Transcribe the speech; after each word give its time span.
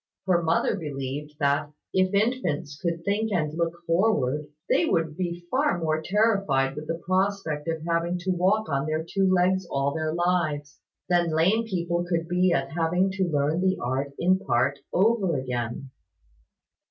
Her 0.25 0.41
mother 0.41 0.75
believed 0.75 1.35
that, 1.37 1.71
if 1.93 2.11
infants 2.15 2.75
could 2.81 3.05
think 3.05 3.31
and 3.31 3.53
look 3.53 3.83
forward, 3.85 4.47
they 4.67 4.87
would 4.87 5.15
be 5.15 5.45
far 5.51 5.77
more 5.77 6.01
terrified 6.03 6.75
with 6.75 6.87
the 6.87 6.97
prospect 7.05 7.67
of 7.67 7.83
having 7.87 8.17
to 8.21 8.31
walk 8.31 8.67
on 8.67 8.87
their 8.87 9.05
two 9.07 9.31
legs 9.31 9.67
all 9.67 9.93
their 9.93 10.11
lives, 10.11 10.79
than 11.07 11.29
lame 11.29 11.65
people 11.65 12.03
could 12.03 12.27
be 12.27 12.51
at 12.51 12.71
having 12.71 13.11
to 13.11 13.25
learn 13.25 13.61
the 13.61 13.77
art 13.79 14.11
in 14.17 14.39
part 14.39 14.79
over 14.91 15.37
again. 15.37 15.91